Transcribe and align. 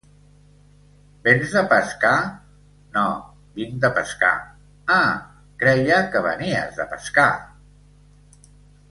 —Vens 1.25 1.51
de 1.57 1.61
pescar? 1.73 2.13
—No, 2.95 3.03
vinc 3.59 3.75
de 3.83 3.91
pescar! 3.97 4.31
—Ah! 4.95 5.11
Creia 5.65 5.99
que 6.15 6.23
venies 6.31 6.73
de 6.81 6.87
pescar... 6.95 7.29